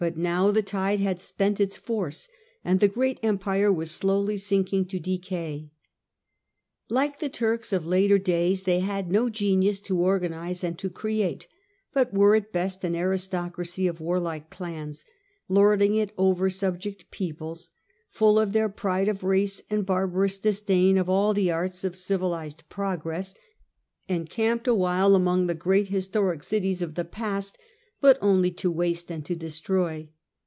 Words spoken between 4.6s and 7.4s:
to decay. Like the